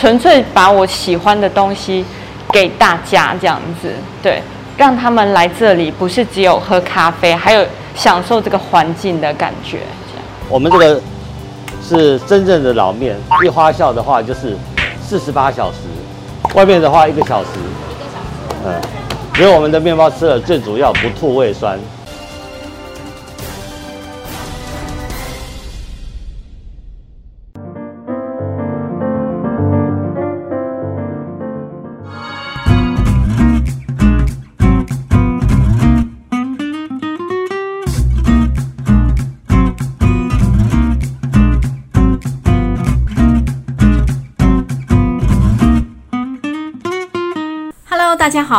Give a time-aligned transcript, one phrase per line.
[0.00, 2.02] 纯粹把我喜欢的东西
[2.50, 4.40] 给大家这样子，对，
[4.78, 7.62] 让他们来这里不是只有喝咖啡，还有
[7.94, 9.80] 享受这个环境的感觉。
[10.10, 10.98] 这样，我们这个
[11.86, 14.56] 是真正的老面，一发酵的话就是
[15.02, 15.76] 四十八小时，
[16.54, 17.50] 外面的话一个小时。
[17.60, 18.78] 一个小时。
[18.80, 18.80] 嗯，
[19.34, 21.78] 所以我们的面包吃了最主要不吐胃酸。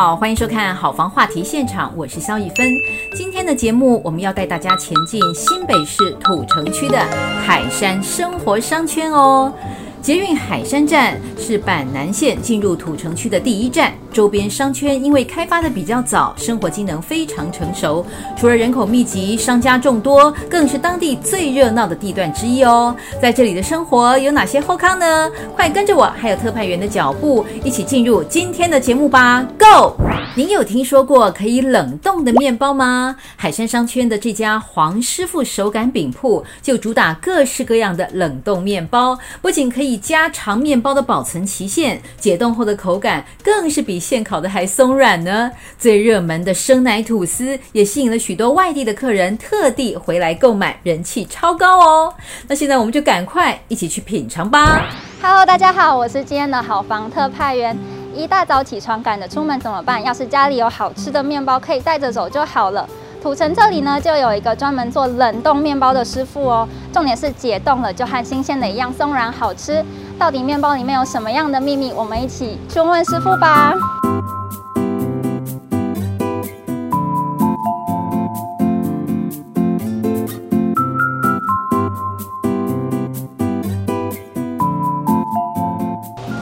[0.01, 2.75] 好，欢迎收看好房话题现场，我是肖一芬。
[3.15, 6.97] 今天的节目，我们要带大家前进新北市土城区的
[7.45, 9.53] 海山生活商圈哦。
[10.01, 18.05] 捷运海山站是板南线进入土城区的第一站，周边商圈因为开发的比较早，生活机能非常成熟。
[18.37, 22.95] 除了人口密集、商家众多，更是当地最热闹的地段之一哦。
[23.21, 25.31] 在这里的生活有哪些后康呢？
[25.55, 29.95] 快跟着我，还有特派员的脚步，一起进入今天的节目吧！Go！
[30.35, 33.15] 您有听说过可以冷冻的面包吗？
[33.35, 45.49] 海山商圈的这家黄师傅手擀饼铺就主打各式各样的冷冻面包，不仅可以加长面包的保存期限，解冻后的口感更是比现烤的还松软呢。
[45.77, 52.13] 最热门的生奶吐司也吸引了许多外地的客人特地回来购买，人气超高哦。
[52.47, 54.89] 那现在我们就赶快一起去品尝吧。
[55.21, 57.77] Hello，大家好，我是今天的好房特派员。
[58.13, 60.03] 一大早起床赶着出门怎么办？
[60.03, 62.89] 要是家里有好吃的面包，可以带着走就好了。
[63.21, 66.67] 土城这里呢，就有一个专门做冷冻面包的师傅哦。
[66.91, 69.85] 重点是解冻了就和新鲜的一样松软好吃。
[70.17, 71.91] 到底面包里面有什么样的秘密？
[71.93, 73.73] 我们一起去问师傅吧。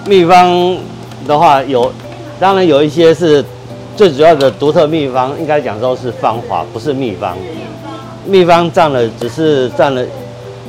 [0.05, 0.77] 秘方。
[1.27, 1.91] 的话有，
[2.39, 3.45] 当然有一些是
[3.95, 7.37] 最主要的独特秘方，应该讲说是方法，不是秘方。
[8.25, 10.03] 秘方占了只是占了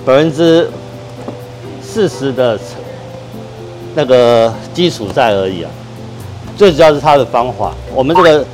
[0.04, 0.68] 百分之
[1.80, 2.58] 四十的
[3.94, 5.70] 那个基础在而已啊。
[6.56, 7.72] 最主要是它的方法。
[7.94, 8.44] 我们这个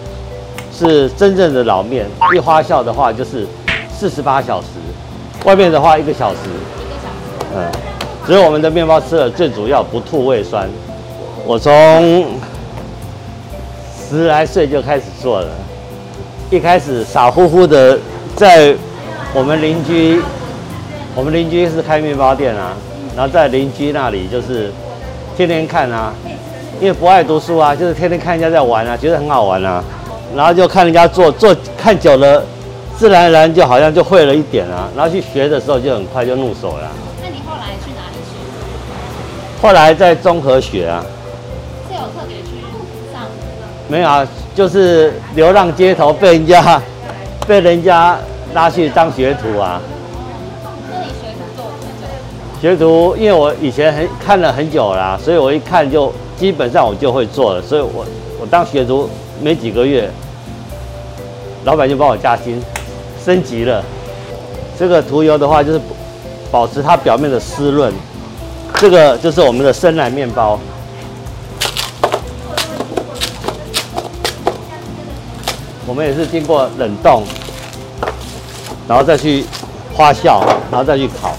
[0.73, 3.47] 是真正的老面，一发酵的话就是
[3.93, 4.67] 四十八小时，
[5.45, 6.37] 外面的话一个小时。
[6.37, 7.69] 一个小时。
[7.73, 7.73] 嗯，
[8.27, 10.69] 所以我们的面包吃了最主要不吐胃酸。
[11.45, 12.27] 我从
[14.09, 15.49] 十来岁就开始做了，
[16.51, 17.99] 一开始傻乎乎的
[18.37, 18.75] 在
[19.35, 20.21] 我们邻居，
[21.15, 22.73] 我们邻居是开面包店啊，
[23.17, 24.73] 然后在邻居那里就是
[25.37, 26.15] 天天看啊，
[26.81, 29.85] 因为不爱读书啊，就是天天看人家在玩啊，觉得很好玩啊，
[30.35, 32.43] 然后就看人家做做看久了，
[32.97, 36.91] 自然而然就好像就会了一点啊，然后去学的时候就很快就入手了。
[37.23, 39.61] 那你后来去哪里学？
[39.61, 41.05] 后来在综合学啊。
[41.87, 42.63] 是有特别去
[43.13, 43.25] 上
[43.89, 46.81] 没有啊，就是流浪街头被人家
[47.47, 48.17] 被人家
[48.55, 49.83] 拉去当学徒啊。
[52.61, 53.15] 学徒？
[53.17, 57.63] 因为我以前很看了很久啦，所以我一看就基本上我就会做了。
[57.63, 58.05] 所以我
[58.41, 59.09] 我当学徒
[59.43, 60.11] 没几个月，
[61.65, 62.61] 老板就帮我加薪，
[63.25, 63.85] 升级了。
[64.79, 65.81] 这个涂油的话，就是
[66.51, 67.93] 保持它表面的湿润。
[68.77, 70.59] 这个就是我们的生奶面包。
[75.87, 77.23] 我们也是经过冷冻，
[78.89, 79.45] 然后再去
[79.97, 80.41] 发酵，
[80.71, 81.33] 然后再去烤。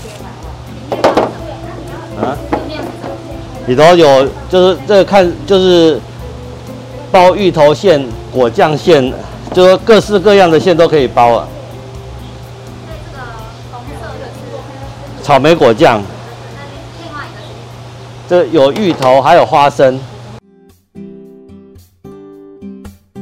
[3.67, 6.00] 里头有就是这个看就是
[7.11, 8.01] 包芋头馅、
[8.31, 9.13] 果酱馅，
[9.53, 11.47] 就是各式各样的馅都可以包啊。
[15.22, 16.01] 草莓果酱。
[18.29, 20.00] 这有芋头，还有花生。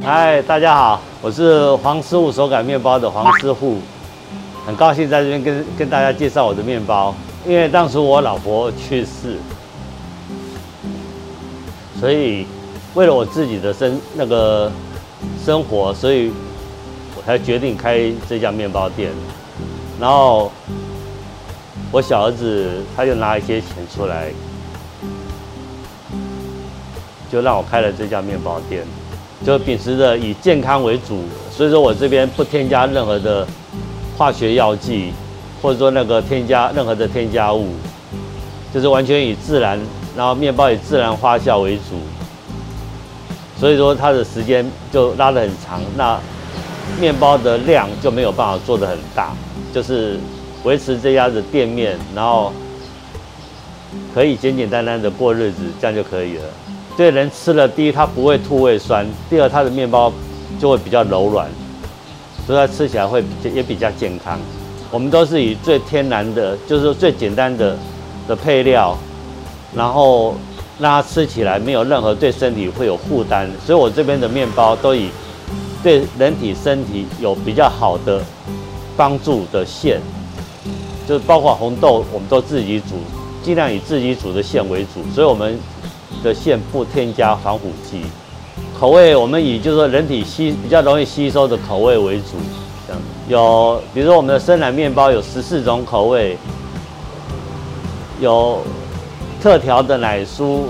[0.00, 3.78] 嗨，大家好，我是黄师傅手擀面包的黄师傅，
[4.64, 7.12] 很高兴在这边跟跟大家介绍我的面包。
[7.44, 9.38] 因为当时我老婆去世，
[11.98, 12.46] 所以
[12.94, 14.70] 为了我自己的生那个
[15.44, 16.30] 生活，所以
[17.16, 19.10] 我才决定开这家面包店。
[19.98, 20.52] 然后
[21.90, 24.30] 我小儿子他就拿一些钱出来，
[27.32, 28.84] 就让我开了这家面包店。
[29.44, 33.46] 就秉持着以健康为主，所以说我这边不添加任何的
[34.16, 35.12] 化学药剂，
[35.60, 37.74] 或者说那个添加任何的添加物，
[38.72, 39.78] 就是完全以自然
[40.16, 42.00] 然后面包以自然发酵为主，
[43.60, 46.18] 所以说它的时间就拉得很长，那
[46.98, 49.32] 面包的量就没有办法做得很大，
[49.74, 50.18] 就是
[50.64, 52.52] 维持这样的店面，然后
[54.14, 56.44] 可以简简单单的过日子，这样就可以了。
[56.96, 60.10] 对人吃了，第一它不会吐胃酸，第二它的面包
[60.58, 61.46] 就会比较柔软，
[62.46, 63.22] 所以它吃起来会
[63.54, 64.38] 也比较健康。
[64.90, 67.76] 我们都是以最天然的，就是最简单的
[68.26, 68.96] 的配料，
[69.74, 70.34] 然后
[70.78, 73.50] 让它吃起来没有任何对身体会有负担。
[73.64, 75.10] 所以我这边的面包都以
[75.82, 78.22] 对人体身体有比较好的
[78.96, 80.00] 帮助的馅，
[81.06, 82.96] 就是包括红豆，我们都自己煮，
[83.42, 85.02] 尽量以自己煮的馅为主。
[85.14, 85.58] 所以我们
[86.24, 88.02] 的馅不添加防腐剂，
[88.78, 92.36] 口味我们以就是说人体吸比较容易吸收的口味为主，
[92.86, 96.36] 这样有比如说我们的生奶面包有十四种口味，
[98.20, 98.60] 有
[99.42, 100.64] 特调的奶酥，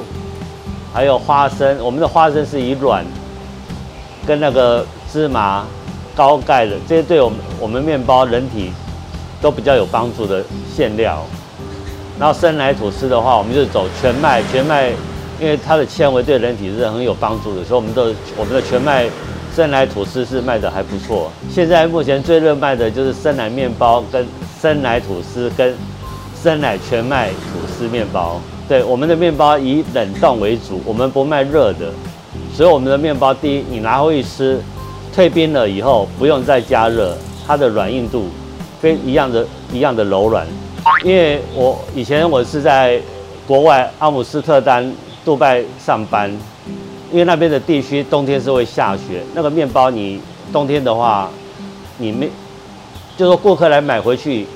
[0.92, 1.78] 还有花生。
[1.84, 3.04] 我们的花生是以软
[4.26, 5.64] 跟那个芝麻
[6.14, 8.72] 高钙的，这些对我们我们面包人体
[9.40, 11.24] 都比较有帮助的馅料。
[12.18, 14.92] 然后生奶吐司的话，我们就走全麦，全麦。
[15.38, 19.06] 因为它的纤维对人体是很有帮助的，所以我们的我们的全麦
[19.54, 21.30] 生奶吐司是卖的还不错。
[21.50, 24.26] 现在目前最热卖的就是生奶面包、跟
[24.58, 25.76] 生奶吐司、跟
[26.42, 28.40] 生奶全麦吐司面包。
[28.68, 31.92] 对，我们的面包以冷冻为主，我们不卖热的，
[32.54, 34.60] 所以我们的面包第一，你拿回去吃，
[35.14, 37.16] 退冰了以后不用再加热，
[37.46, 38.26] 它的软硬度
[38.82, 40.46] 跟一样的一样的柔软。
[41.04, 43.00] 因为我以前我是在
[43.46, 44.92] 国外阿姆斯特丹。
[45.26, 46.30] 杜拜上班，
[47.10, 50.20] 因为那边的地区冬天是会下雪，那个面包你
[50.52, 51.28] 冬天的话，
[51.98, 52.30] 你没，
[53.16, 54.46] 就说顾客来买回去，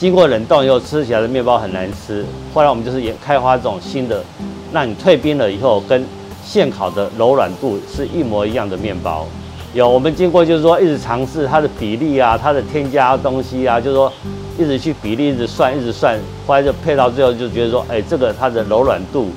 [0.00, 2.24] 经过冷冻以后吃起来的面包很难吃。
[2.54, 4.24] 后来我们就是也开发这种新的，
[4.72, 6.02] 让你退冰了以后跟
[6.42, 9.26] 现烤的柔软度是一模一样的面包。
[9.74, 14.10] 有我们经过就是说一直尝试它的比例啊，它的添加东西啊，就是说
[14.58, 19.28] 一直去比例，一直算，一直算，后来就配到最后就觉得说，哎，这个它的柔软度。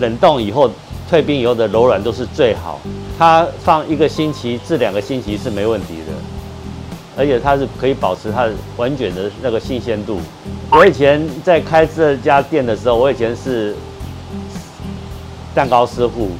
[0.00, 0.70] 冷冻以后，
[1.08, 2.78] 退冰以后的柔软都是最好。
[3.18, 6.12] 它放一个星期至两个星期是没问题的，
[7.18, 10.20] 而且它是可以保持它完全的那个新鲜度。
[10.70, 13.74] 我以前在开这家店的时候，我以前是
[15.54, 16.30] 蛋糕师傅，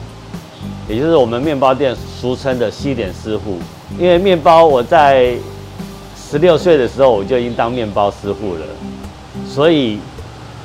[0.88, 3.58] 也就是我们面包店俗称的西点师傅。
[3.98, 5.34] 因为面包我在
[6.16, 8.60] 十六岁的时候我就已经当面包师傅了，
[9.48, 9.98] 所以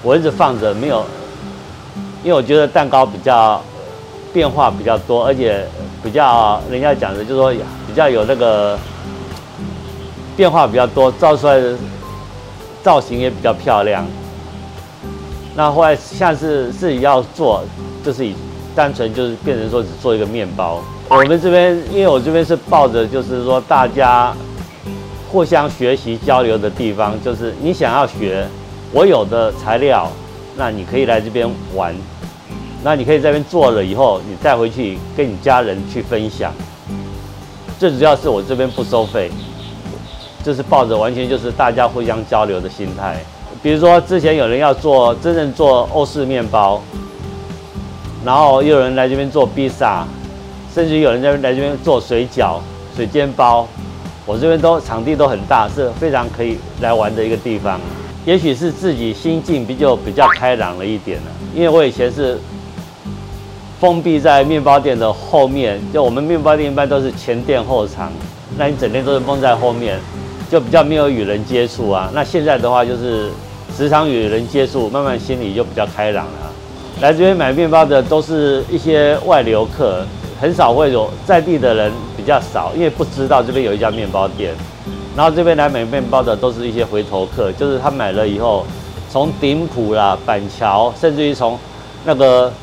[0.04, 1.04] 我一直放着没有。
[2.24, 3.62] 因为我觉得蛋糕比较
[4.32, 5.66] 变化比较多，而且
[6.04, 7.52] 比较人家讲的就是说
[7.88, 8.78] 比较有那个
[10.36, 11.76] 变化比较多，造出来的
[12.82, 14.06] 造型也比较漂亮。
[15.56, 17.64] 那后来下次自己要做，
[18.04, 18.36] 就是以
[18.76, 20.82] 单纯就是变成说只做一个面包。
[21.10, 24.34] 我们这边因为我这边是抱着就是说大家
[25.30, 28.48] 互相学习交流的地方，就是你想要学
[28.92, 30.10] 我有的材料，
[30.56, 31.96] 那你可以来这边玩。
[32.84, 36.52] 那你可以在这边做了以后，你带回去跟你家人去分享。
[37.80, 39.32] 最主要是我这边不收费，
[40.44, 43.18] 就是抱着完全就是大家互相交流的心态。
[43.62, 46.82] 比如说之前有人要做真正做欧式面包，
[48.26, 50.06] 然后又有人来这边做披萨，
[50.74, 52.60] 甚至有人在来这边做水饺、
[52.96, 53.68] 水煎包。
[54.26, 57.80] 我这边都场地都很大，是非常可以来玩的一个地方。
[58.26, 62.38] 也许是自己心境比较比较开朗了一点了，因为我以前是。
[63.80, 68.10] 封闭在面包店的后面，就我们面包店一般都是前店后厂，
[68.58, 70.00] 那你整天都是封在后面，
[70.54, 72.12] 就比较没有与人接触啊。
[72.14, 73.32] 那现在的话就是
[73.76, 76.54] 时常与人接触，慢慢心里就比较开朗了。
[77.02, 80.06] 来这边买面包的都是一些外流客，
[80.40, 84.54] 很少会有在地的人比较少，因为不知道这边有一家面包店。
[85.18, 88.64] 然后这边来买面包的都是一些回头客，就是他买了以后，
[89.10, 91.58] 从顶埔啦、板桥，甚至于从
[92.06, 92.54] 那个。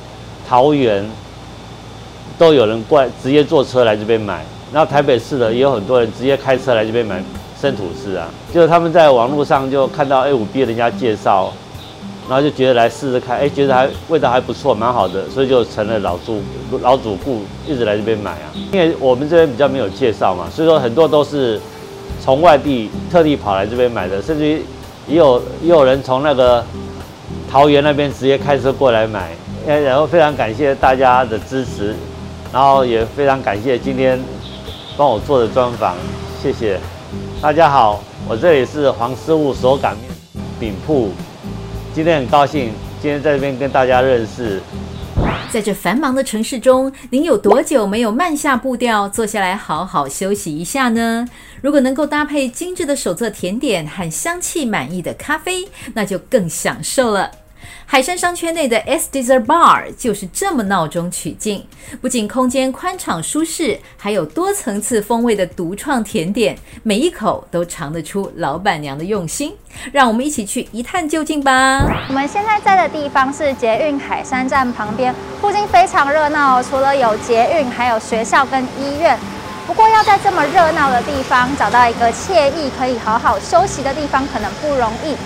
[0.48, 1.08] 桃园
[2.36, 4.44] 都有人过来，直接坐车来这边买。
[4.72, 7.22] 然后台北市的也有很多人直接开车来这边买
[7.60, 8.28] 生吐司啊。
[8.52, 11.52] 就是他们在网络上就看到 A5B 人家介绍，
[12.28, 16.40] 然后就觉得来试试看，哎，觉得还味道还不错，蛮好的，所以就成了老主
[16.80, 18.50] 老主顾，一直来这边买啊。
[18.72, 21.60] 因为我们这边比较没有介绍嘛，所以说很多都是
[22.22, 24.62] 从外地特地跑来这边买的，甚至于
[25.06, 26.64] 也有也有人从那个
[27.50, 29.30] 桃园那边直接开车过来买。
[29.66, 31.94] 然后非常感谢大家的支持，
[32.50, 34.18] 然后也非常感谢今天
[34.96, 35.94] 帮我做的专访，
[36.42, 36.80] 谢谢
[37.42, 40.10] 大家好，我这里是黄师傅手擀面
[40.60, 41.10] 饼铺，
[41.94, 42.70] 今天很高兴
[43.00, 44.60] 今天在这边跟大家认识。
[45.50, 51.26] 在这繁忙的城市中，您有多久没有慢下步调，坐下来好好休息一下呢？
[51.62, 57.30] 如果能够搭配精致的手作甜点和香气满意的咖啡，那就更享受了。
[57.86, 61.66] 海山商圈内的 S Dessert Bar 就是这么闹中取静，
[62.00, 69.52] 不仅空间宽敞舒适，还有多层次风味的独创甜点，每一口都尝得出老板娘的用心。
[69.92, 71.80] 让我们一起去一探究竟吧。
[72.08, 79.18] 我们现在在的地方是捷运海山站旁边，附近非常热闹哦，除了有捷运，还有学校跟医院。
[79.66, 85.16] 不过要在这么热闹的地方找到一个惬意可以好好休息的地方，可能不容易。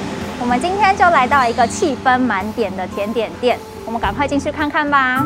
[0.44, 5.24] 我们今天就来到一个气氛满点的甜点店，我们赶快进去看看吧。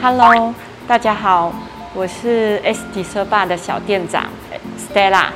[0.00, 0.54] Hello，
[0.88, 1.52] 大家好，
[1.92, 4.28] 我是 sd 社霸的小店长
[4.78, 5.26] Stella，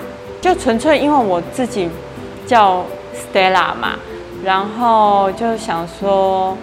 [0.40, 1.90] 就纯粹因为我自己
[2.46, 2.82] 叫
[3.14, 3.96] Stella 嘛，
[4.42, 6.56] 然后就想说。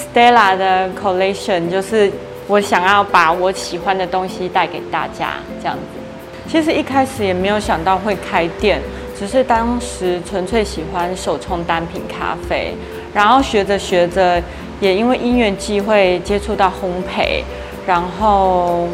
[0.00, 2.10] Stella 的 collection 就是
[2.46, 6.50] 我想要把我喜欢的东西带给大家，这样子。
[6.50, 8.80] 其实一开始也没有想到会开店，
[9.16, 12.74] 只是当时纯粹喜欢手冲单品咖啡，
[13.14, 14.42] 然后学着学着，
[14.80, 17.42] 也因为因缘机会接触到烘焙，
[17.86, 18.88] 然后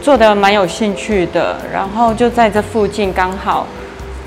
[0.00, 3.66] 做的蛮有兴趣的，然后就在这附近刚好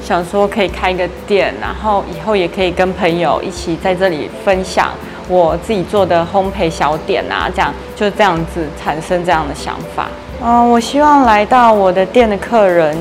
[0.04, 4.92] 想说可以开一个店，然后以后也可以跟朋友一起在这里分享。
[5.28, 10.08] 我自己做的烘焙小点啊，这样就这样子产生这样的想法。
[10.42, 12.96] 嗯，我希望来到我的店的客人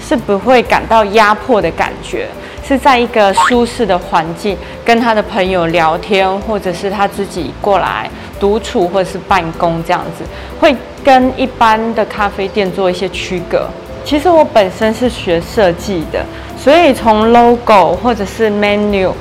[0.00, 2.28] 是不会感到压迫的感觉，
[2.62, 10.24] 是在一个舒适的环境跟他的朋友聊天，或者是他自己过来独处或者是办公这样子，
[10.60, 13.66] 会跟一般的咖啡店做一些区隔。
[14.04, 16.24] 其实我本身是学设计的，
[16.58, 19.12] 所以从 logo 或者是 menu。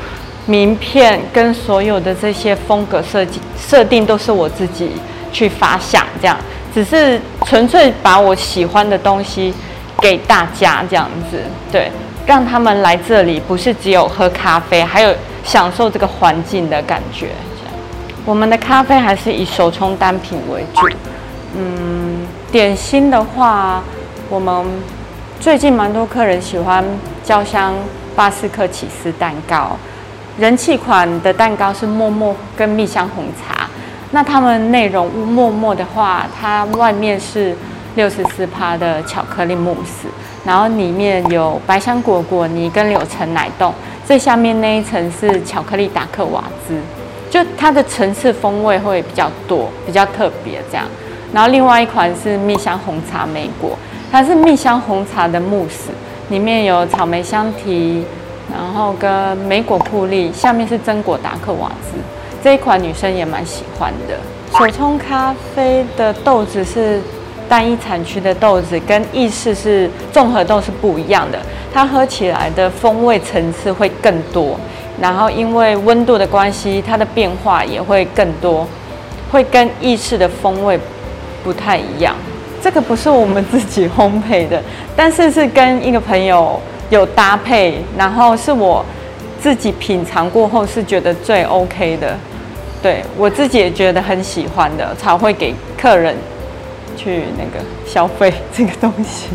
[0.50, 4.94] 名片跟所有的这些风格设计设定都是我自己
[5.32, 6.36] 去发想，这样
[6.74, 9.54] 只是纯粹把我喜欢的东西
[10.02, 11.40] 给大家这样子，
[11.72, 11.92] 对，
[12.26, 15.14] 让他们来这里不是只有喝咖啡，还有
[15.44, 17.28] 享受这个环境的感觉。
[18.26, 20.90] 我们的咖啡还是以手冲单品为主。
[21.56, 23.84] 嗯，点心的话，
[24.30, 24.66] 我们
[25.40, 26.84] 最近蛮多客人喜欢
[27.24, 27.76] 焦香
[28.16, 29.78] 巴斯克起司蛋糕。
[30.40, 33.70] 人气款的蛋糕是默默跟蜜香红茶，
[34.12, 37.54] 那它们内容物默默的话，它外面是
[37.96, 40.08] 六十四趴的巧克力慕斯，
[40.46, 43.74] 然后里面有白香果果泥跟柳橙奶冻，
[44.06, 46.80] 最下面那一层是巧克力达克瓦兹，
[47.30, 50.86] 就它的层次风味会比较多，比较特别这样。
[51.34, 53.78] 然后另外一款是蜜香红茶莓果，
[54.10, 55.92] 它是蜜香红茶的慕斯，
[56.30, 58.06] 里面有草莓香缇。
[58.52, 61.98] 然后跟莓果库利，下面是榛果达克瓦兹，
[62.44, 64.16] 这一款女生也蛮喜欢的。
[64.58, 67.00] 手冲咖啡的豆子是
[67.48, 71.40] 单一产区的豆子，跟意式是综合豆是不一样的，
[71.72, 74.60] 它喝起来的风味层次会更多。
[75.00, 78.68] 然后因为温度的关系，它的变化也会更多，
[79.32, 80.78] 会跟意式的风味
[81.44, 82.16] 不太一样。
[82.62, 84.62] 这个不是我们自己烘焙的，
[84.96, 86.60] 但是是跟一个朋友。
[86.90, 88.84] 有搭配，然后是我
[89.40, 92.18] 自己品尝过后是觉得最 OK 的，
[92.82, 96.16] 对，我自己也觉得很喜欢的，才会给客人
[96.98, 99.28] 去那个消费这个东西。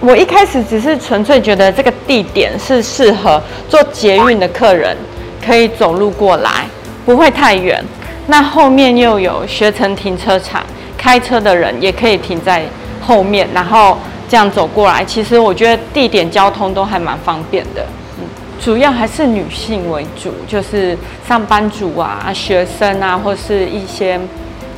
[0.00, 4.96] 我一开始只是纯粹觉得这个地点是适合坐捷运的客人
[5.44, 6.66] 可以走路过来，
[7.04, 7.84] 不会太远。
[8.28, 10.64] 那后面又有学城停车场，
[10.96, 12.62] 开车的人也可以停在
[13.00, 13.98] 后面，然后。
[14.32, 17.84] 这样走过来，其实我觉得地点交通都还蛮方便的。
[18.18, 18.24] 嗯，
[18.58, 20.96] 主要还是女性为主，就是
[21.28, 24.18] 上班族啊、学生啊，或是一些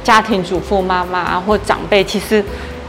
[0.02, 2.44] 家庭主妇妈妈啊，或长辈，其实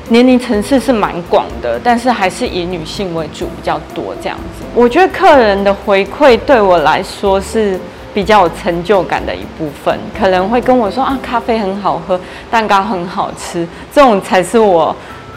[0.10, 4.16] 年龄层次是蛮广的，但是还是以女性为主比较多。
[4.20, 7.80] 这样子，我觉得客人的回馈对我来说是
[8.12, 12.20] 比较有成就感的一部分，可能会跟我说啊，咖啡很好喝，
[12.50, 14.96] 蛋糕很好吃，这种才是我。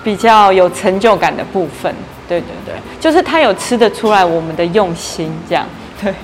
[0.08, 1.94] 比较有成就感的部分，
[2.26, 5.66] 对对对，就是他有吃得出来我们的用心，这样
[6.00, 6.14] 对。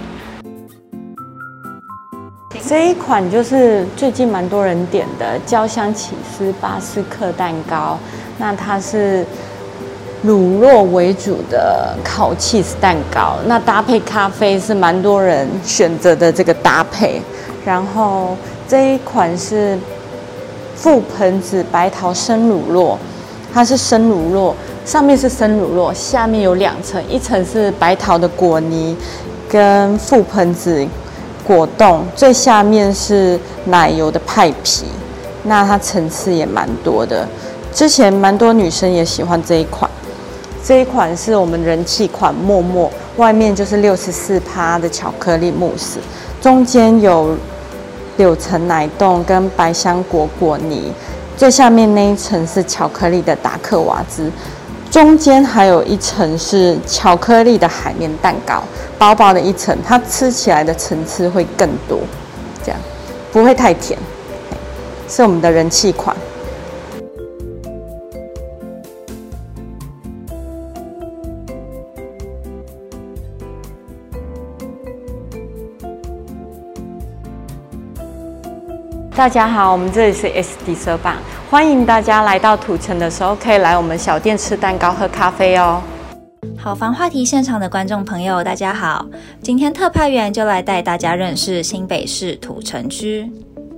[2.67, 7.99] 这一款就是最近蛮多人点的焦香起司巴斯克蛋糕，
[8.39, 9.23] 那它是
[10.23, 17.21] 乳酪为主的烤起司蛋糕，那搭配咖啡是蛮多人选择的这个搭配。
[17.67, 18.35] 然后
[18.67, 19.79] 这一款是
[20.75, 22.97] 覆盆子白桃生乳酪。
[23.55, 24.53] 它是生乳酪，
[24.85, 28.97] 上面是生乳酪，下面有两层，一层是白桃的果泥
[29.49, 30.85] 跟覆盆子
[31.47, 34.87] 果冻，最下面是奶油的派皮。
[35.45, 37.29] 那它层次也蛮多的，
[37.73, 39.89] 之前蛮多女生也喜欢这一款。
[40.65, 45.99] 这一款是我们人气款默默，外面就是六十四趴的巧克力慕斯，
[46.41, 47.37] 中间有
[48.17, 50.91] 柳橙奶冻跟百香果果泥，
[51.37, 54.31] 最下面那一层是巧克力的达克瓦兹，
[54.91, 58.63] 中间还有一层是巧克力的海绵蛋糕，
[58.99, 61.99] 薄薄的一层，它吃起来的层次会更多，
[62.65, 62.81] 这样
[63.33, 63.99] 不会太甜，
[65.09, 66.17] 是我们的人气款。
[79.17, 81.15] 大家好，我们这里是 S 迪舍棒，
[81.49, 85.81] 欢迎大家来到土城的时候，可以来我们小店吃蛋糕、喝咖啡哦。
[86.59, 89.07] 好房话题现场的观众朋友，大家好，
[89.41, 93.31] 今天特派员就来带大家认识新北市土城区。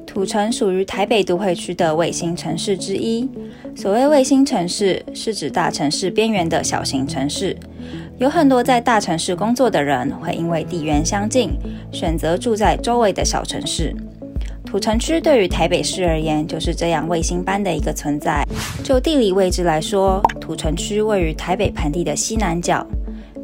[0.06, 3.28] 土城属于台北都会区的卫星城市之一。
[3.76, 7.54] 所谓卫星城市，是指大城市边缘的小型城市。
[8.16, 11.50] 有很多在大城市工作的人，会因为地缘相近，
[11.92, 13.94] 选择住在周围的小城市。
[14.76, 18.46] 土城区对于台北市而言，就是这样卫星般的一个存在。
[18.84, 22.86] 就地理位置来说，土城区位于台北盆地的西南角，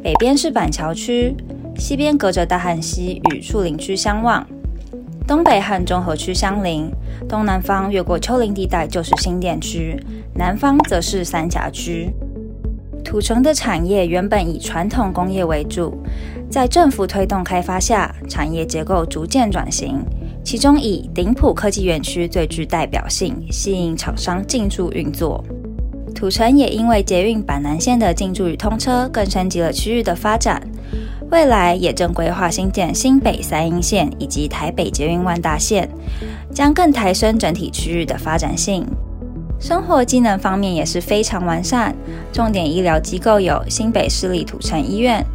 [0.03, 1.35] 北边是板桥区，
[1.75, 4.47] 西边隔着大汉溪与树林区相望，
[5.27, 6.87] 东北和中和区相邻，
[7.27, 9.99] 东南方越过丘陵地带就是新店区，
[10.35, 12.13] 南方则是三峡区。
[13.03, 15.97] 土城的产业原本以传统工业为主，
[16.47, 19.99] 在政府推动开发下，产业结构逐渐转型。
[20.43, 25.43] 其中以顶普科技园区最具代表性，吸引厂商进驻运作。
[26.13, 30.61] 土城也因为捷运板南线的进驻与通车，更升级了区域的发展。
[31.31, 35.89] 未来也正规划新建新北三莺线以及台北捷运万大线，
[36.53, 38.85] 将更抬升整体区域的发展性。
[39.59, 41.95] 生活机能方面也是非常完善，
[42.31, 45.25] 重点医疗机构有新北市立土城医院。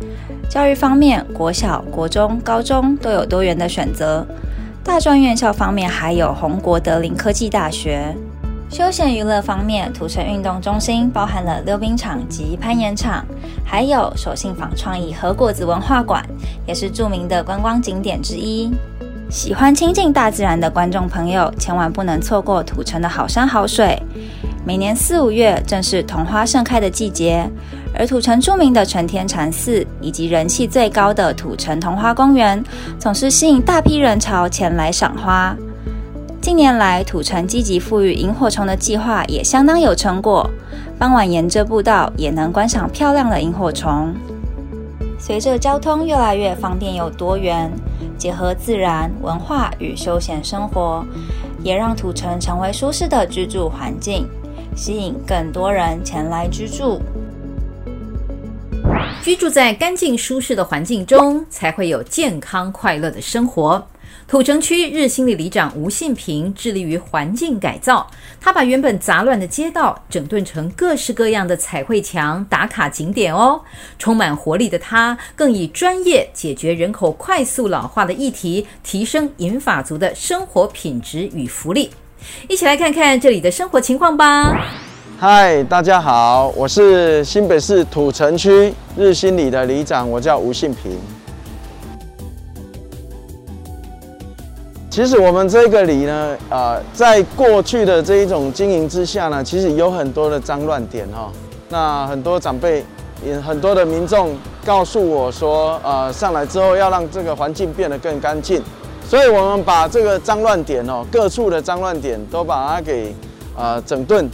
[0.49, 4.27] 教育方面，国小、国中、高中都有多元的选择。
[4.89, 8.17] 大专院校方面还有红国德林科技大学。
[8.71, 13.23] 休闲娱乐方面，土城运动中心包含了溜冰场及攀岩场，
[13.63, 16.25] 还有手信坊创意和果子文化馆，
[16.67, 18.73] 也是著名的观光景点之一。
[19.29, 24.03] 喜欢亲近大自然的观众朋友，千万不能错过土城的好山好水。
[24.65, 27.47] 每年四五月正是桐花盛开的季节，
[27.99, 32.63] 而土城著名的承天禅寺以及人气最高的土城桐花公园，
[32.97, 35.57] 总是吸引大批人潮前来赏花。
[36.41, 40.49] 近年来，土城积极复育萤火虫的计划也相当有成果，
[40.97, 44.15] 傍晚沿着步道也能观赏漂亮的萤火虫。
[45.19, 47.69] 随着交通越来越方便又多元，
[48.17, 51.05] 结合自然、文化与休闲生活，
[51.65, 54.25] 也让土城成为舒适的居住环境。
[54.77, 57.01] 吸引更多人前来居住。
[59.23, 63.87] 居住在干净舒适的环境中，才会有健康快乐的生活。
[64.27, 68.07] 土城区日新里里长吴信平致力于环境改造，
[68.41, 73.61] 他把原本杂乱的街道整顿成各式各样的彩绘墙、打卡景点哦。
[73.99, 81.91] 充满活力的他，更以专业解决人口快速老化的议题，提升银发族的生活品质与福利。
[82.49, 84.53] 一起来看看这里的生活情况吧。
[85.21, 90.93] 嗨，大家好，我是新北市土城区日新里的里长，我叫吴信平。
[94.89, 101.33] 其实我们这个里呢，呃，在过去的这一种经营之下呢，其实有很多的脏乱点哈。
[101.69, 102.85] 那很多长辈，
[103.27, 108.63] 也很多的民众告诉我说，呃，上来之后要让这个环境变得更干净。
[109.05, 113.13] 所以，我们把这个脏乱点哦，各处的脏乱点都把它给
[113.57, 114.31] 呃整顿，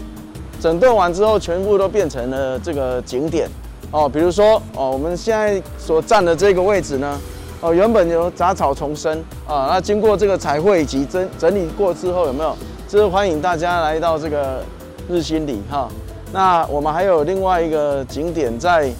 [0.60, 3.48] 整顿完之后，全部都变成了这个景点
[3.90, 4.08] 哦。
[4.08, 7.20] 比如说哦，我们现在所站的这个位置呢，
[7.60, 12.56] 哦，原本有杂草丛生啊，那经过这个彩绘以及整整理过之后，有没有？
[12.88, 14.62] 这是欢迎大家来到这个
[15.08, 15.88] 日新里哈。
[16.32, 18.90] 那我们还有另外一个景点在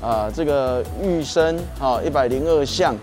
[0.00, 2.94] 啊，这个玉生啊一百零二巷。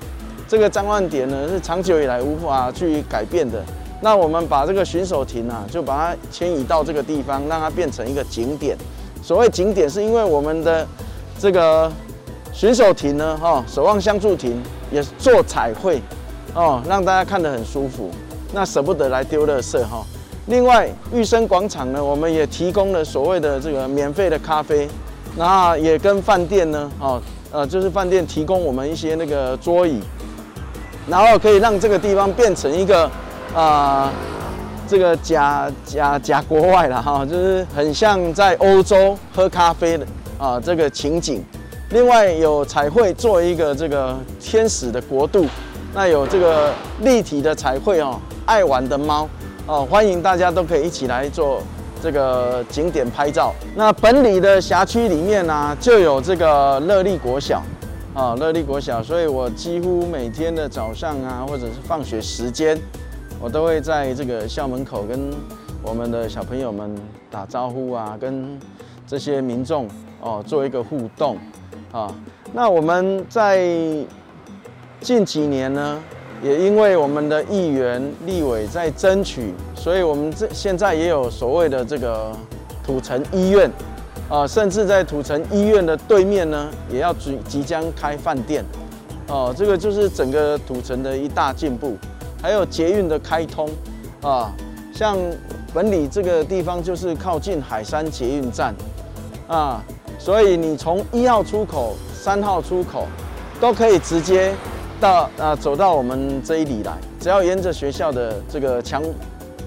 [0.48, 3.62] 这个脏乱点呢，是长久以来无法去改变的。
[4.02, 8.78] 那我们把这个巡守亭啊，就把它迁移到这个地方，让它变成一个景点。
[9.24, 10.88] 所谓景点，是因为我们的
[11.40, 11.92] 这个
[12.54, 16.02] 巡守亭呢，哈，守望相助亭也做彩绘，
[16.54, 18.12] 哦，让大家看得很舒服。
[18.54, 20.06] 那舍不得来丢垃圾哈。
[20.46, 24.88] 另外，玉生广场呢，我们也提供了所谓的这个免费的咖啡，
[25.36, 30.00] 那也跟饭店呢，哦，呃，就是饭店提供我们一些那个桌椅，
[31.10, 33.12] 然后可以让这个地方变成一个
[33.54, 34.12] 啊、
[34.88, 40.06] 这个假假假国外了哈，就是很像在欧洲喝咖啡的
[40.38, 41.44] 啊、这个情景。
[41.92, 45.46] 另外有彩绘做一个这个天使的国度，
[45.94, 49.28] 那有这个立体的彩绘哦，爱玩的猫
[49.66, 51.64] 哦，欢迎大家都可以一起来做
[52.04, 53.54] 这个景点拍照。
[53.74, 57.64] 那本里的辖区里面呢、就有这个乐利国小
[58.14, 62.78] 啊，乐利国小，所以我几乎每天的早上啊，或者是放学时间，
[63.42, 65.32] 我都会在这个校门口跟
[65.84, 66.96] 我们的小朋友们
[67.30, 68.60] 打招呼啊，跟
[69.06, 69.88] 这些民众
[70.22, 71.38] 哦做一个互动。
[71.90, 72.14] 啊，
[72.52, 73.66] 那我们在
[75.00, 76.04] 近几年呢，
[76.44, 82.36] 也因为我们的议员、立委在争取，所以我们这现在也有所谓的这个
[82.86, 83.72] 土城医院，
[84.28, 88.66] 啊，甚至在土城医院的对面呢，也要即即将开饭店，
[89.30, 91.96] 哦，这个就是整个土城的一大进步，
[92.42, 93.70] 还有捷运的开通，
[94.22, 94.54] 啊，
[94.94, 95.18] 像
[95.74, 98.74] 本里这个地方就是靠近海山捷运站，
[99.48, 99.84] 啊。
[100.20, 103.06] 所以你从一号出口、三号出口，
[103.62, 104.52] 都可以直接
[105.00, 109.02] 到啊走到我们这里来，只要沿着学校的这个墙，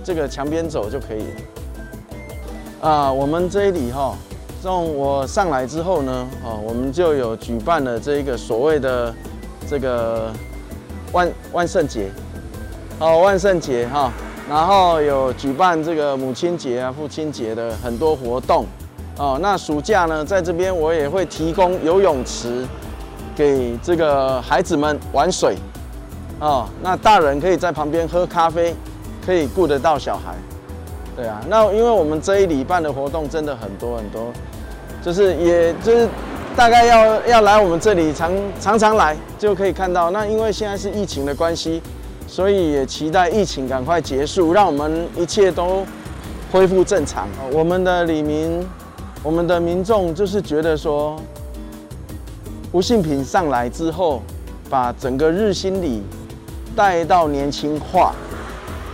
[0.03, 2.89] 这个墙边走就可以了。
[2.91, 4.17] 啊，我们这里哈，
[4.61, 9.15] 从我上来之后呢，哦，我们就有举办了这一个所谓的
[9.69, 10.33] 这个
[11.13, 12.11] 万万圣节，
[13.01, 14.13] 哦，万圣节哈，
[14.47, 18.67] 然后有举办这个母亲节啊、父亲节的很多活动。
[19.17, 22.67] 哦，那暑假呢，在这边我也会提供游泳池，
[23.35, 25.57] 给这个孩子们玩水。
[26.41, 28.75] 哦，那大人可以在旁边喝咖啡，
[29.25, 30.35] 可以顾得到小孩。
[31.17, 34.31] 对啊，那因为我们这一礼拜的活动真的很多很多，
[35.03, 36.07] 就是也就是
[36.55, 40.11] 大概要要来我们这里常常常来就可以看到。
[40.11, 41.83] 那因为现在是疫情的关系，
[42.31, 45.85] 所以也期待疫情赶快结束，让我们一切都
[46.53, 47.27] 恢复正常。
[47.53, 48.65] 我们的李明。
[49.23, 51.15] 我们的民众就是觉得说，
[52.73, 54.23] 吴信平上来之后，
[54.71, 56.03] 把整个日新里
[56.75, 58.15] 带到年轻化，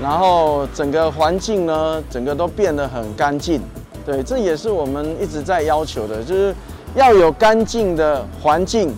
[0.03, 3.61] 然后整个环境呢，整个都变得很干净。
[4.05, 6.53] 对，这也是我们一直在要求的，就是
[6.97, 8.93] 要有干净的环境，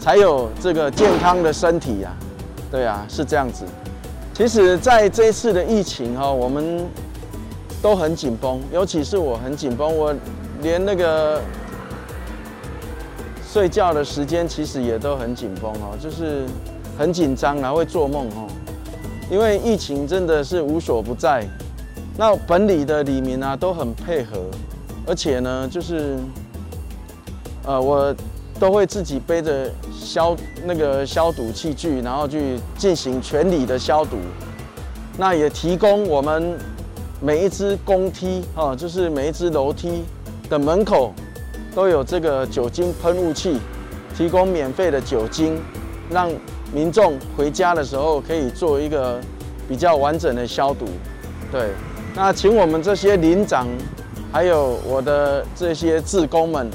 [0.00, 2.10] 才有这个健康的身体呀。
[2.76, 3.64] 对啊，是这样子。
[4.34, 6.86] 其实在这一次的疫情哈，我们
[7.80, 10.14] 都很紧绷，尤其是我很紧绷，我。
[10.62, 11.38] 连那个
[13.46, 16.46] 睡觉的时间其实也都很紧绷哦，就是
[16.98, 18.48] 很紧张，然后会做梦哦。
[19.30, 21.46] 因为疫情真的是无所不在，
[22.16, 24.50] 那本里的里民啊都很配合，
[25.06, 26.16] 而且呢，就是
[27.66, 28.14] 呃，我
[28.58, 34.16] 都会自己背着消那个消毒器具，然后去进行全里的消毒。
[35.18, 36.58] 那也提供我们
[37.20, 40.04] 每一只公梯啊，就是每一只楼梯。
[40.48, 41.12] 的门口
[41.74, 43.58] 都有这个酒精喷雾器，
[44.16, 45.60] 提供免费的酒精，
[46.08, 46.30] 让
[46.72, 49.20] 民众回家的时候可以做一个
[49.68, 50.86] 比较完整的消毒。
[51.50, 51.70] 对，
[52.14, 53.66] 那请我们这些领长，
[54.30, 56.70] 还有我的这些志工们，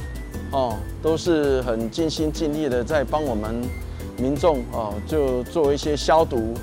[0.52, 3.62] 哦，都是很尽心尽力的在帮我们
[4.18, 6.54] 民众哦，就做一些消毒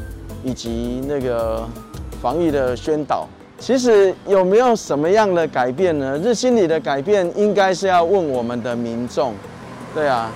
[0.44, 1.66] 以及那个
[2.20, 3.26] 防疫的宣导。
[3.58, 6.16] 其实有没有什么样的改变呢？
[6.22, 9.34] 日心里的改变应该是要问我们的民众，
[9.92, 10.30] 对啊。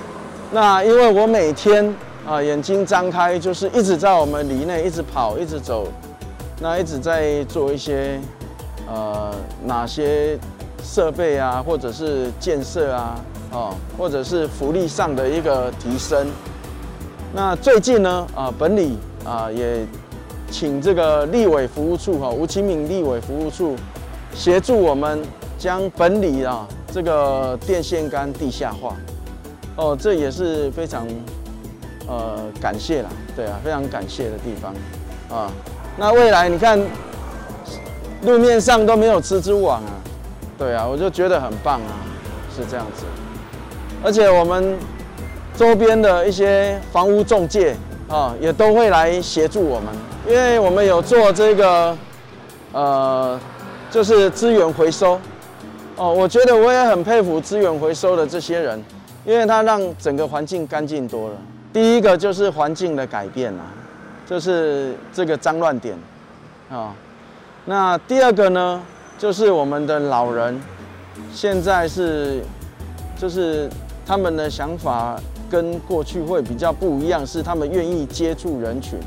[0.51, 1.95] 那因为我每天
[2.27, 5.87] 啊眼睛张开就是一直在我们里内一直跑一直走，
[6.61, 8.19] 那一直在做一些
[8.89, 9.33] 呃
[9.65, 10.37] 哪些
[10.83, 13.21] 设备啊，或者是建设啊，
[13.53, 16.27] 哦，或者是福利上的一个提升。
[17.33, 19.87] 那最近呢啊本里啊也。
[20.51, 23.75] 请这个立委服务处哈，吴清敏立委服务处
[24.35, 25.19] 协助我们
[25.57, 28.95] 将本里啊这个电线杆地下化，
[29.77, 31.07] 哦，这也是非常
[32.07, 34.75] 呃感谢啦，对啊，非常感谢的地方
[35.35, 35.51] 啊。
[35.97, 36.79] 那未来你看
[38.21, 39.93] 路面上都没有蜘蛛网啊，
[40.59, 41.97] 对啊，我就觉得很棒啊，
[42.55, 43.07] 是这样子。
[44.05, 44.77] 而且我们
[45.57, 47.77] 周边的一些房屋中介
[48.09, 49.89] 啊，也都会来协助我们。
[50.29, 51.97] 因为我们有做这个，
[52.73, 53.39] 呃，
[53.91, 55.19] 就是资源回收，
[55.97, 58.83] 哦，我觉得我也很佩服资源回收的这些人，
[59.25, 61.35] 因为他让整个环境干净多了。
[61.73, 63.67] 第一个就是环境的改变啊，
[64.27, 65.97] 就是这个脏乱点，
[66.71, 66.95] 啊，
[67.65, 68.83] 那第二个呢，
[69.19, 70.61] 就是我们的老人，
[71.33, 72.43] 现在是
[73.19, 73.69] 就是
[74.07, 78.99] 他们的想法跟过去会比较不一样，是他们愿意接触人群。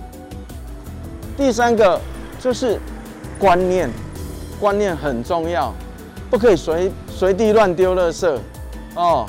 [1.37, 1.99] 第三个
[2.39, 2.79] 就是
[3.37, 3.89] 观念，
[4.59, 5.73] 观念很重要，
[6.29, 8.37] 不可以随随地乱丢垃圾
[8.95, 9.25] 哦。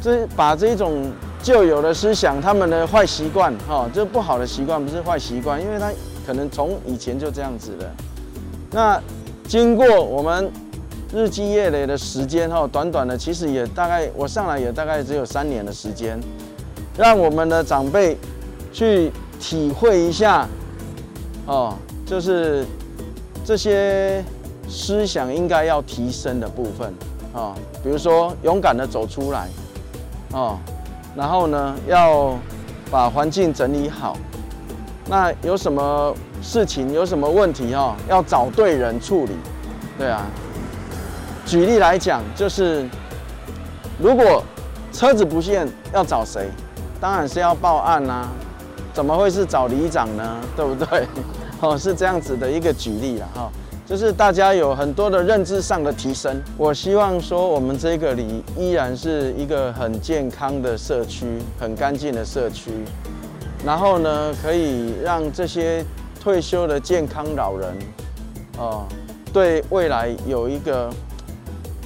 [0.00, 1.10] 这把这种
[1.42, 5.90] 旧有的思想，他们的坏习惯，哈，这不好的习惯不是坏习惯，因为他
[6.26, 7.90] 可能从以前就这样子的。
[8.70, 9.02] 那
[9.46, 10.50] 经过我们
[11.12, 16.20] 日积月累的时间，哈，短短的其实也大概我上来也大概只有三年的时间，
[16.96, 18.16] 让我们的长辈
[18.72, 20.46] 去体会一下，
[21.46, 22.66] 哦，就是
[23.44, 24.22] 这些
[24.68, 26.92] 思想应该要提升的部分，
[27.32, 29.48] 啊，比如说勇敢的走出来。
[30.32, 30.58] 哦，
[31.16, 32.36] 然后呢，要
[32.90, 34.14] 把环境整理好。
[35.06, 39.32] 那有什么事情，有什么问题哦，要找对人处理。
[39.96, 40.26] 对啊，
[41.48, 42.86] 举例来讲，就是
[43.98, 44.44] 如果
[44.92, 46.46] 车子不见，要找谁？
[47.00, 48.28] 当然是要报案啦、
[48.92, 50.36] 怎么会是找里长呢？
[50.54, 51.06] 对不对？
[51.60, 53.50] 哦，是这样子的一个举例了哈。
[53.86, 61.26] 就是大家有很多的认知上的提升，我希望说我们这个里依然是一个很健康的社区，
[61.58, 62.70] 很干净的社区。
[63.64, 65.82] 然后呢，可以让这些
[66.22, 67.74] 退休的健康老人，
[68.58, 68.84] 哦，
[69.32, 70.90] 对未来有一个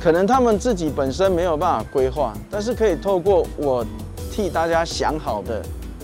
[0.03, 3.87] 可能他们自己本身没有办法规划，但是可以透过我
[4.33, 5.63] 替大家想好的，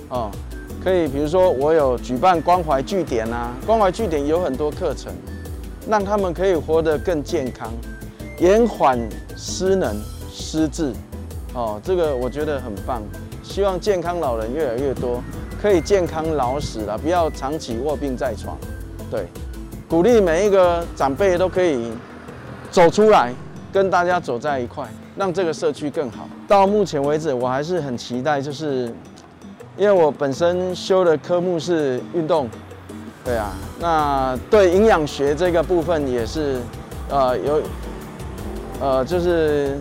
[0.08, 0.30] 哦，
[0.84, 5.12] 可以比如说我有举办关怀据点啊，关怀据点有很多课程。
[5.88, 7.72] 让他们可以活得更健康，
[8.38, 8.98] 延缓
[9.38, 9.96] 失能、
[10.30, 10.92] 失智，
[11.54, 13.02] 哦，这个我觉得很棒。
[13.42, 15.22] 希望健康老人越来越多，
[15.62, 18.58] 可以健康老死了，不要长期卧病在床。
[19.10, 19.24] 对，
[19.88, 21.90] 鼓励每一个长辈都可以
[22.70, 23.32] 走出来，
[23.78, 24.84] 跟大家走在一块，
[25.16, 26.28] 让这个社区更好。
[26.48, 28.92] 到目前为止，我还是很期待，就是
[29.76, 32.48] 因为我本身修的科目是运动。
[33.24, 36.56] 对啊，那对营养学这个部分也是，
[37.08, 37.62] 呃，有，
[38.80, 39.78] 呃，就是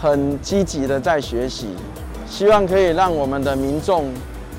[0.00, 1.66] 很积极的在学习，
[2.26, 4.06] 希望可以让我们的民众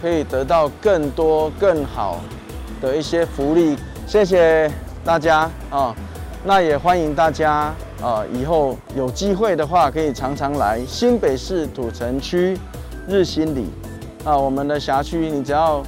[0.03, 2.21] 可以得到更多更好
[2.79, 3.75] 的一些福利。
[4.05, 4.69] 谢谢
[5.03, 5.95] 大家啊，
[6.45, 12.55] 那也欢迎大家啊，以后有机会的话可以常常来新北市土城区
[13.07, 13.65] 日新里
[14.23, 15.83] 啊，我们的辖区你只要。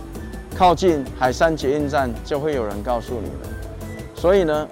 [0.57, 3.49] 靠近海山捷运站，就会有人告诉你了。
[4.15, 4.67] 所以呢，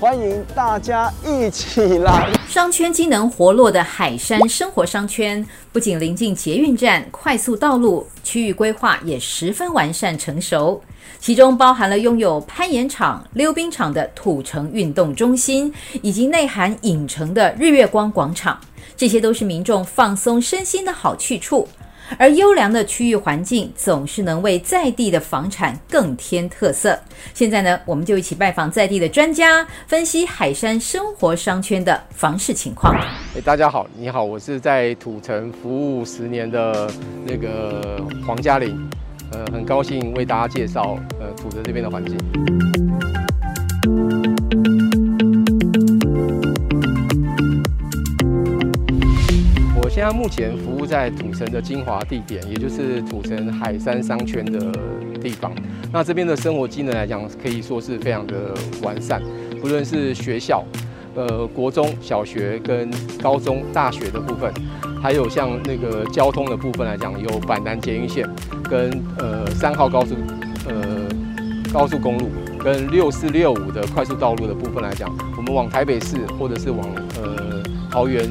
[0.00, 2.30] 欢迎大家一起来。
[2.48, 10.82] 商圈机能活络的海山生活商圈，不仅临近捷运站、快速道路，区域规划也十分完善成熟。
[11.20, 18.58] 其中包含了拥有攀岩场、溜冰场的土城运动中心，以及内含影城的日月光广场，
[18.96, 21.66] 这些都是民众放松身心的好去处。
[22.18, 26.98] 而优良的区域环境总是能为在地的房产更添特色。
[27.32, 32.94] 现在呢，我们就一起拜访在地的专家，分析海山生活商圈的房市情况。
[33.36, 36.90] 哎，大家好，你好，我是在土城服务十年的
[37.24, 38.90] 那个黄嘉玲，
[39.32, 42.83] 呃，很高兴为大家介绍呃土城这边的环境。
[49.94, 54.72] 现在目前服务在土城的精华地点，也就是土城海山商圈的
[55.22, 55.52] 地方。
[55.92, 58.52] 那这边的生活机能来讲，可以说是非常的
[58.82, 59.22] 完善，
[59.60, 60.64] 不论是学校，
[61.14, 62.90] 呃，国中小学跟
[63.22, 64.52] 高中大学的部分，
[65.00, 68.28] 还有像那个交通的部分来讲，有板南捷运线
[68.68, 70.16] 跟呃三号高速
[70.68, 71.08] 呃
[71.72, 76.84] 高速公路跟六四六五的快速道路的部分来讲，我们往台北市或者是往
[77.22, 78.28] 呃桃园。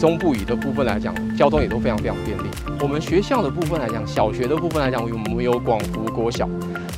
[0.00, 2.44] 中部以的部分来讲，交通也都非常非常便利。
[2.80, 6.48] 我们学校的部分来讲，小学的部分来讲，我们有广福国小，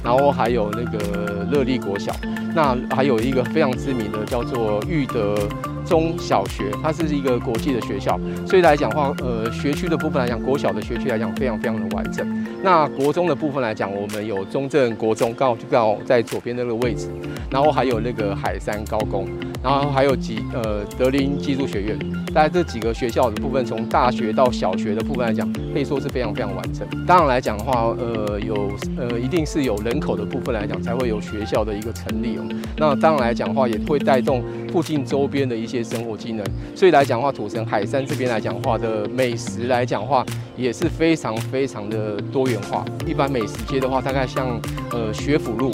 [0.05, 2.15] 然后还有那个乐利国小，
[2.55, 5.37] 那还有一个非常知名的叫做育德
[5.85, 8.17] 中小学，它是一个国际的学校。
[8.47, 12.25] 所以来讲话，呃，学区的部分来讲，国小的学区来讲非常非常的完整。
[12.63, 17.09] 那国中的部分来讲，我们有中正国中，刚好就刚好在左边那个位置，
[17.51, 19.27] 然后还有那个海山高工，
[19.63, 21.99] 然后还有几呃德林技术学院。
[22.35, 26.89] 大概这几个学校的部分，从大学到小学的部分来讲，可以说是非常非常完整。
[27.07, 32.45] 当然来讲的话，呃，有呃一定是有人口的部分来讲，才会有学校的一个成立哦。
[32.77, 36.43] 那当然来讲的话，也会带动附近周边的一些生活机能。
[36.75, 40.25] 所以来讲的话，土城海山这边来讲的话的美食来讲的话，
[40.57, 42.83] 也是非常非常的多元化。
[43.07, 44.59] 一般美食街的话，大概像
[44.91, 45.71] 呃学府路。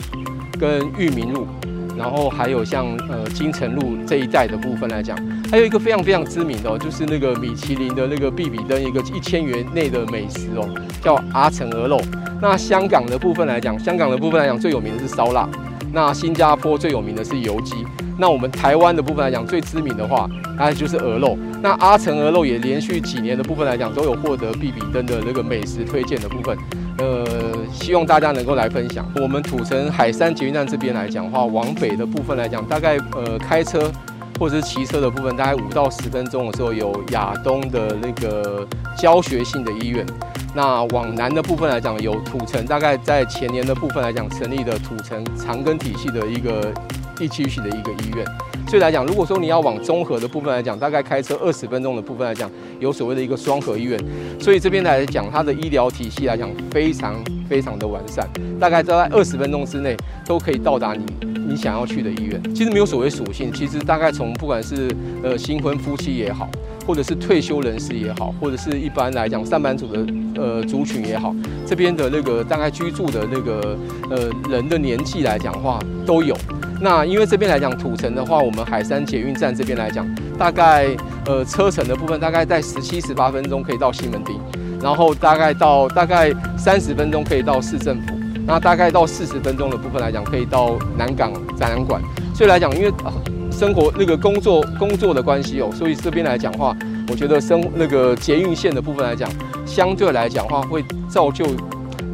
[0.61, 1.47] 跟裕民路，
[1.99, 5.19] 然后还有像呃金城路这一带的部分来讲，
[5.51, 10.67] 还有一个非常非常知名的，就是那个米其林的那个必比登一个一千元内的美食哦，
[11.03, 12.01] 叫阿城鹅肉。
[12.41, 15.49] 那香港的部分来讲，香港的部分来讲最有名的是烧腊，
[15.93, 17.85] 那新加坡最有名的是油鸡。
[18.21, 21.39] 那我们台湾的部分来讲，最知名的话，那就是鹅肉。
[21.63, 26.57] 那阿城鹅肉也连续几年的部分来讲，都有获得必比登的那个美食推荐的部分。
[26.99, 27.25] 呃，
[27.73, 29.11] 希望大家能够来分享。
[29.17, 33.91] 我们土城海山捷运站这边来讲的话，往北的部分来讲，大概呃开车
[34.39, 40.05] 或者是骑车的部分，大概五到十分钟的时候，有亚东的那个教学性的医院。
[40.55, 46.73] 那往南的部分来讲，有土城，大概在前年的部分来讲，成立的土城长庚体系的一个。
[47.19, 48.25] 地区性的一个医院，
[48.69, 53.99] 所以来讲，如果说你要往综合的部分来讲，大概开车二十分钟的部分来讲，有所谓的一个双合医院，
[54.39, 57.15] 所以这边来讲，它的医疗体系来讲非常
[57.49, 58.29] 非常的完善，
[58.61, 61.07] 大概在二十分钟之内都可以到达你
[61.49, 62.43] 你想要去的医院。
[62.55, 66.47] 其实没有所谓属性，其实大概从不管是呃新婚夫妻也好，
[66.87, 71.35] 或者是退休人士也好，或者是一般来讲上班族的呃族群也好，
[71.67, 73.79] 这边的那个大概居住的那个
[74.11, 76.37] 呃人的年纪来讲话都有。
[76.81, 80.07] 那因为这边来讲，土城的话，我们海山捷运站这边来讲，
[80.39, 80.87] 大概
[81.27, 84.39] 呃车程的部分大概在十七十八分钟可以到西门町，
[84.81, 88.15] 然后大概到大概三十分钟可以到市政府，
[88.47, 92.01] 那大概到四十分钟的部分来讲，可以到南港展览馆。
[92.35, 92.93] 所以来讲，因为
[93.51, 96.77] 生活那个工作工作的关系哦，所以这边来讲话，
[97.09, 99.29] 我觉得生那个捷运线的部分来讲，
[99.67, 101.45] 相对来讲话，会造就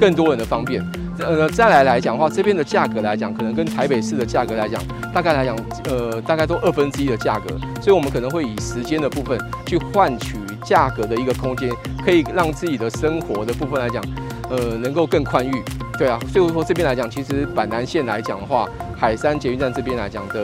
[0.00, 0.82] 更多人的方便。
[1.18, 5.56] 呃，再来来讲的话，这边的价格来讲，可能跟台北市的价格来讲，大概来讲，
[5.88, 11.70] 呃，大概都二分之一的价格，所以我们可能会以时间的部分去换取价格的一个空间，
[12.04, 14.02] 可以让自己的生活的部分来讲，
[14.50, 15.62] 呃，能够更宽裕。
[15.96, 20.42] 对啊，所以说这边来讲，其实板南线来讲的话，海山捷运站这边来讲的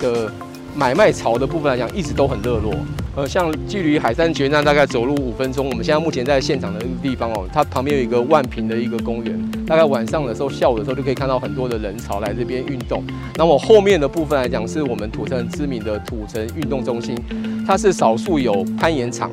[0.00, 0.32] 的
[0.74, 2.74] 买卖潮的部分来讲，一直都很热络。
[3.14, 13.04] 呃，像距离海山捷运站大概走路五分钟，我们现在目前在现场的地方哦，它旁边有一个万平的一个公园，大概晚上的时候、下午的时候就可以看到很多的人潮来这边运动。
[13.36, 17.14] 那么后面的部分来讲，是我们土城知名的土城运动中心，
[17.66, 19.30] 它是少数有攀岩场，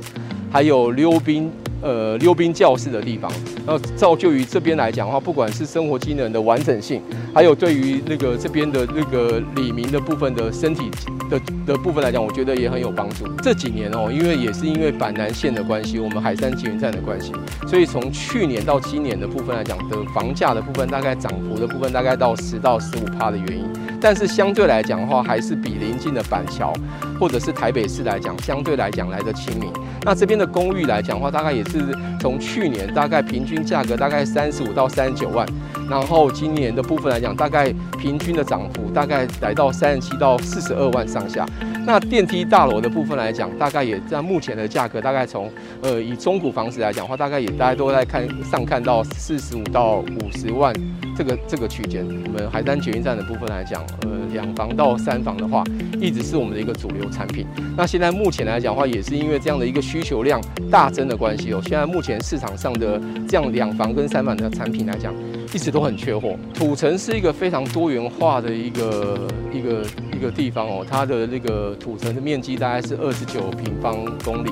[0.51, 1.49] 还有溜冰。
[1.81, 3.31] 呃，溜冰教室的地方，
[3.65, 7.01] 那造就于这边来讲的话，不管是生活机能的完整性，
[7.33, 10.91] 还有对于那个这边的那个李明的部分的身体
[11.29, 13.25] 的的部分来讲，我觉得也很有帮助。
[13.41, 17.31] 这几年哦，因为也是因为板南线的关系，我们海山捷运站的关系，
[17.65, 23.63] 所以从去年到今年的部分来讲的房价的部分，大概涨幅的部分大概到十到十五趴的原因。
[24.01, 26.73] 但是相对来讲的话，还是比邻近的板桥
[27.19, 29.69] 或者是台北市来讲，相对来讲来得亲民。
[30.03, 31.85] 那这边的公寓来讲的话，大概也是
[32.19, 35.45] 从去年大概平均价格大概三十五到三十九万，
[35.89, 41.45] 然后今年的部分来讲，大概平均的涨幅大概来到三十七到四十二万上下。
[41.85, 50.73] 那电梯大楼的部分来讲，大概也在目前的价格大概从呃以中古房子来讲的话，大概也大概都在看上看到四十五到五十万。
[51.17, 55.63] 这个这个区间，我们海山捷运站的部分来讲，呃，两房到三房的话，
[55.99, 57.45] 一直是我们的一个主流产品。
[57.77, 61.61] 那现在目前来讲的话，也是因为这样的一个需求量大增的关系哦。
[61.63, 65.13] 现在目前市场上的这样两房跟三房的产品来讲，
[65.53, 66.35] 一直都很缺货。
[66.53, 74.49] 土城是一个非常多元化的一个一个一个地方哦，它的那个土城的面积大概是二十九平方公里，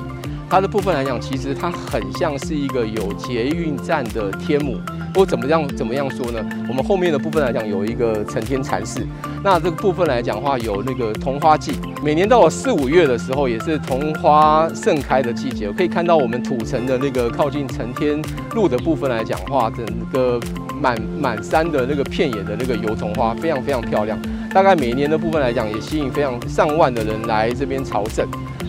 [0.50, 4.78] 它的部分来讲，其实它很像是一个有捷运站的天母。
[5.14, 6.38] 我怎么样怎么样说呢？
[6.68, 9.06] 我们后面的部分来讲，有一个承天禅寺。
[9.42, 11.72] 那这个部分来讲的话，有那个桐花季。
[12.02, 15.70] 每年到了四五月的时候，也是桐花盛开的季节。
[15.72, 18.22] 可以看到我们土城的那个靠近承天
[18.54, 20.40] 路的部分来讲的话，整个
[20.80, 24.18] 满满山的那个片野的那个油桐花，非常非常漂亮。
[24.52, 28.26] 大概每年的部分来讲，也吸引非常上万的人来这边朝圣。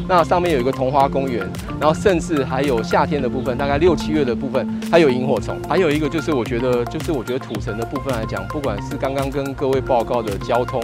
[0.07, 1.47] 那上面有一个桐花公园，
[1.79, 5.55] 然后甚至还有夏天的部分，大概六七月的部分，还有萤火虫。
[5.69, 10.81] 还有一个就是我觉得，就是我觉得土城的部分来讲，不管是刚刚跟各位报告的交通，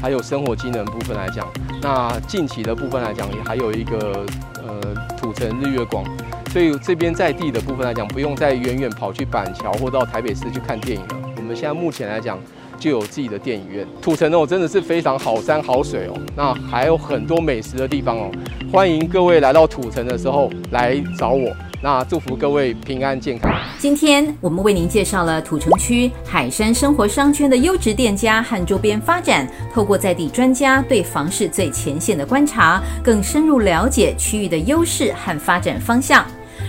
[0.00, 1.46] 还有生活机能部分来讲，
[1.82, 4.24] 那近期的部分来讲，也还有一个
[4.66, 4.80] 呃
[5.16, 6.02] 土城日月光。
[6.50, 11.16] 所以这边在地的部分来讲，不用再远远跑去板桥或到台北市去看电影了。
[11.36, 12.38] 我们现在目前来讲。
[12.84, 18.30] 就有自己的电影院，土城哦，真的是非常好山好水哦，那还有很多美食的地方哦，
[18.70, 21.50] 欢迎各位来到土城的时候来找我，
[21.82, 23.50] 那祝福各位平安健康。
[23.78, 36.22] 今天我们为您介绍了土城区海山生活商圈的优质店家和周边发展，透过在地专家对房市最前线的观察，更深入了解区域的优势和发展方向。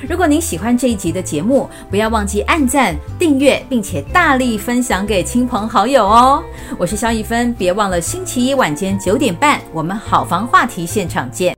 [0.07, 6.43] 如果您喜欢这一集的节目，不要忘记按赞、订阅，并且大力分享给亲朋好友哦。
[6.77, 11.54] 我是肖一芬，别忘了星期一晚间九点半，我们好房话题现场见。